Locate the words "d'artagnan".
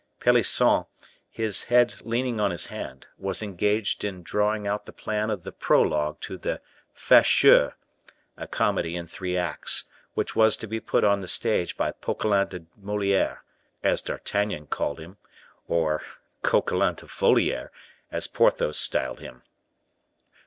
14.01-14.65